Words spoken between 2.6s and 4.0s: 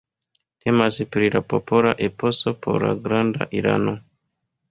por la Granda Irano.